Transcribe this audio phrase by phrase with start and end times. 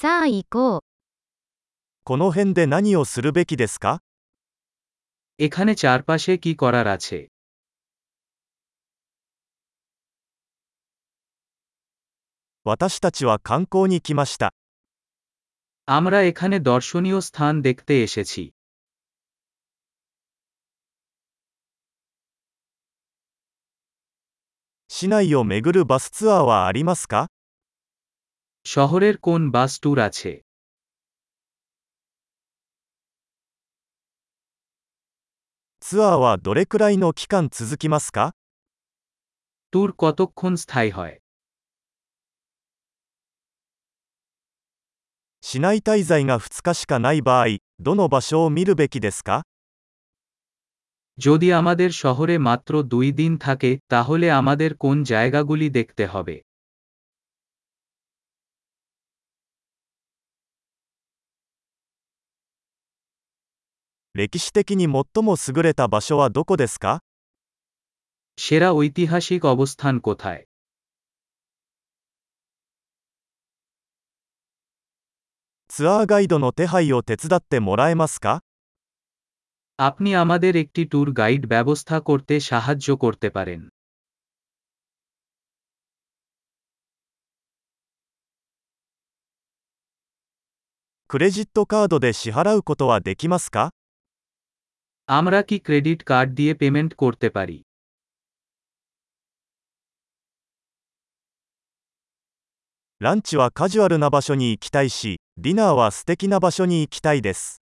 [0.00, 0.81] さあ行こう。
[2.05, 3.99] この辺で何をするべきですか
[5.45, 7.19] এখানে চারপাশে কি করার আছে
[12.63, 14.53] 私たちは観光に来ました。
[15.97, 18.43] আমরা এখানে দর্শনীয় স্থান দেখতে এসেছি
[24.87, 27.27] 市内を巡るバスツアーはありますか
[28.66, 30.32] শহরের কোন বাস ট্যুর আছে
[35.82, 38.34] ツアーはどれくらいの期間続きますか
[39.72, 41.14] ট্যুর কতক্ষণ স্থায়ী হয়
[45.48, 47.46] 市内滞在が2日しかない場合、
[47.78, 49.44] どの場所を見るべきですか
[51.18, 56.36] যদি আমাদের শহরে মাত্র দুই দিন থাকে তাহলে আমাদের কোন জায়গাগুলি দেখতে হবে
[64.14, 67.00] 歴史的に最も優れた場所はどこですか
[68.44, 70.42] সেরা ঐতিহাসিক অবস্থান কোথায়
[75.68, 78.42] ツアーガイドの手配を手伝ってもらえますか
[79.88, 83.60] আপনি আমাদের একটি ট্যুর গাইড ব্যবস্থা করতে সাহায্য করতে পারেন
[91.08, 93.70] クレジットカードで支払うことはできますか
[95.10, 97.58] আমরা কি ক্রেডিট কার্ড দিয়ে পেমেন্ট করতে পারি
[103.00, 107.60] ランチはカジュアルな場所に行きたいし、ディナーは素敵な場所に行きたいです。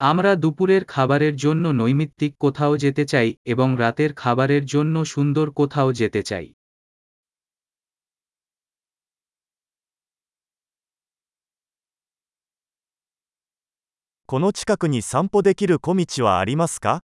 [0.00, 6.20] আমরা দুপুরের খাবারের জন্য নৈমিত্তিক কোথাও যেতে চাই এবং রাতের খাবারের জন্য সুন্দর কোথাও যেতে
[6.22, 6.46] চাই
[14.32, 17.00] この近くに散歩できる小道はありますか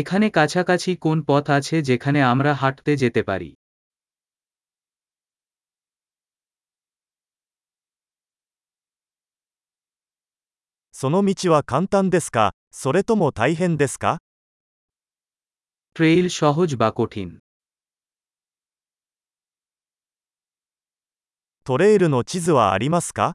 [0.00, 3.50] এখানে কাছাকাছি কোন পথ আছে যেখানে আমরা হাঁটতে যেতে পারি
[10.92, 14.18] その道は簡単ですかそれとも大変ですか
[15.94, 17.38] ট্রেইল সহজ বা কঠিন
[21.64, 23.34] トレイルの地図はありますか